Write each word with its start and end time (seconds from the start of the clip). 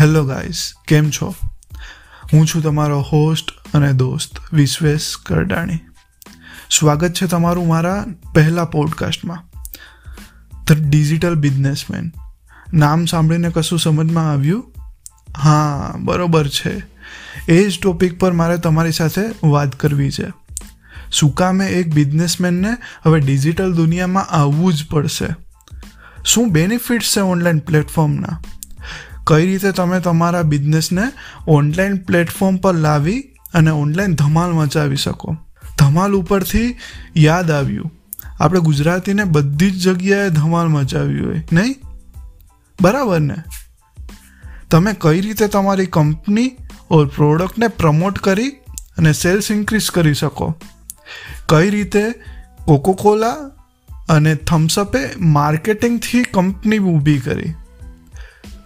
Hello 0.00 0.24
guys, 0.24 0.72
કેમ 0.88 1.10
છો? 1.10 1.34
હું 2.32 2.46
છું 2.46 2.62
તમારો 2.62 3.00
હોસ્ટ 3.00 3.50
અને 3.74 3.92
દોસ્ત 3.92 4.54
વિશ્વેશ 4.54 5.16
કરડાણી. 5.26 5.78
સ્વાગત 6.70 7.12
છે 7.12 7.26
તમારું 7.26 7.68
મારા 7.68 8.06
પહેલા 8.34 8.64
પોડકાસ્ટમાં 8.64 9.50
ધ 10.64 10.72
ડિજિટલ 10.72 11.34
બિઝનેસમેન 11.34 12.12
નામ 12.74 13.04
સાંભળીને 13.04 13.50
કશું 13.54 13.78
સમજમાં 13.78 14.30
આવ્યું? 14.30 14.72
હા, 15.36 15.94
બરોબર 15.98 16.48
છે. 16.48 16.82
એ 17.48 17.68
જ 17.68 17.80
ટોપિક 17.82 18.18
પર 18.18 18.32
મારે 18.32 18.58
તમારી 18.58 18.92
સાથે 18.92 19.48
વાત 19.48 19.80
કરવી 19.80 20.10
છે. 20.10 20.32
શું 21.12 21.34
કામે 21.34 21.66
એક 21.66 21.94
બિઝનેસમેનને 21.94 22.76
હવે 23.02 23.20
ડિજિટલ 23.20 23.72
દુનિયામાં 23.72 24.24
આવવું 24.24 24.74
જ 24.74 24.86
પડશે? 24.86 25.26
શું 26.24 26.52
બેનિફિટ્સ 26.52 27.16
છે 27.16 27.20
ઓનલાઈન 27.20 27.58
પ્લેટફોર્મના 27.58 28.40
કઈ 29.26 29.46
રીતે 29.46 29.72
તમે 29.72 30.00
તમારા 30.00 30.42
બિઝનેસને 30.42 31.02
ઓનલાઈન 31.48 31.96
પ્લેટફોર્મ 31.96 32.56
પર 32.56 32.74
લાવી 32.74 33.20
અને 33.54 33.70
ઓનલાઈન 33.70 34.14
ધમાલ 34.14 34.52
મચાવી 34.52 34.96
શકો? 34.96 35.36
ધમાલ 35.78 36.12
ઉપરથી 36.12 36.76
યાદ 37.16 37.50
આવ્યું. 37.50 37.92
આપણે 38.40 38.60
ગુજરાતીને 38.60 39.24
બધી 39.24 39.70
જ 39.70 39.88
જગ્યાએ 39.88 40.30
ધમાલ 40.30 40.68
મચાવી 40.68 41.20
હોય, 41.20 41.42
નહીં? 41.52 41.74
બરાબર 42.82 43.20
ને? 43.20 43.34
તમે 44.70 44.94
કઈ 45.00 45.20
રીતે 45.20 45.48
તમારી 45.48 45.86
કંપની 45.86 46.56
ઓર 46.90 47.06
પ્રોડક્ટને 47.06 47.68
પ્રમોટ 47.68 48.18
કરી 48.18 48.48
અને 48.98 49.12
સેલ્સ 49.12 49.50
ઇન્ક્રીઝ 49.50 49.90
કરી 49.90 50.14
શકો? 50.14 50.54
કઈ 51.48 51.70
રીતે 51.70 52.04
કોકોકોલા 52.64 53.32
અને 54.08 54.34
થમ્સઅપે 54.34 54.98
માર્કેટિંગથી 55.20 56.22
કંપની 56.22 56.78
ઊભી 56.78 57.18
કરી? 57.18 57.54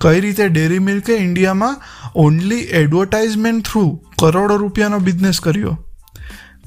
કઈ 0.00 0.20
રીતે 0.20 0.48
ડેરી 0.48 0.78
મિલ્કે 0.78 1.14
ઇન્ડિયામાં 1.14 1.80
ઓન્લી 2.14 2.58
એડવર્ટાઇઝમેન્ટ 2.58 3.64
થ્રુ 3.64 4.04
કરોડો 4.18 4.56
રૂપિયાનો 4.56 4.98
બિઝનેસ 4.98 5.40
કર્યો? 5.40 5.86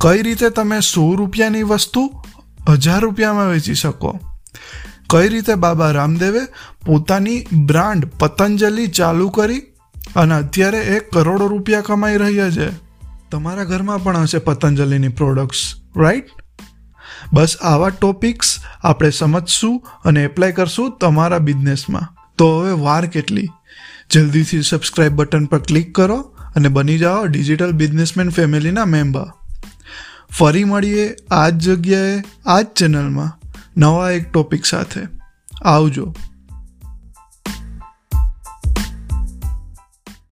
કઈ 0.01 0.21
રીતે 0.21 0.49
તમે 0.49 0.79
સો 0.79 1.15
રૂપિયાની 1.15 1.63
વસ્તુ 1.63 2.23
હજાર 2.69 2.99
રૂપિયામાં 2.99 3.47
વેચી 3.47 3.73
શકો? 3.73 4.19
કઈ 5.09 5.27
રીતે 5.27 5.55
બાબા 5.55 5.91
રામદેવે 5.91 6.39
પોતાની 6.85 7.47
બ્રાન્ડ 7.65 8.05
પતંજલિ 8.05 8.87
ચાલુ 8.87 9.29
કરી 9.29 9.61
અને 10.15 10.35
અત્યારે 10.35 10.77
એ 10.77 10.99
કરોડો 10.99 11.47
રૂપિયા 11.47 11.81
કમાઈ 11.81 12.17
રહ્યા 12.17 12.49
છે? 12.49 12.69
તમારા 13.31 13.63
ઘરમાં 13.63 14.03
પણ 14.03 14.17
હશે 14.17 14.37
પતંજલિની 14.37 15.07
પ્રોડક્ટ્સ 15.07 15.73
રાઈટ 15.97 16.29
બસ 17.33 17.57
આવા 17.61 17.89
ટોપિક્સ 17.89 18.57
આપણે 18.83 19.09
સમજશું 19.09 19.87
અને 20.05 20.23
એપ્લાય 20.23 20.51
કરશું 20.51 20.97
તમારા 20.97 21.37
બિઝનેસમાં 21.37 22.22
તો 22.43 22.59
હવે 22.59 22.71
વાર 22.71 23.05
કેટલી? 23.05 23.49
જલ્દીથી 24.09 24.61
સબસ્ક્રાઇબ 24.61 25.13
બટન 25.13 25.45
પર 25.45 25.57
ક્લિક 25.57 25.95
કરો 25.95 26.17
અને 26.55 26.69
બની 26.69 26.97
જાઓ 26.97 27.25
ડિજિટલ 27.25 27.71
બિઝનેસમેન 27.71 28.29
ફેમિલીના 28.29 28.85
મેમ્બર 28.85 29.25
ફરી 30.39 30.63
મળીએ 30.63 31.15
આ 31.31 31.49
જ 31.49 31.69
જગ્યાએ 31.69 32.23
આ 32.45 32.61
જ 32.61 32.65
ચેનલમાં 32.75 33.39
નવા 33.77 34.11
એક 34.11 34.31
ટોપિક 34.31 34.65
સાથે. 34.65 35.01
આવજો. 35.65 36.15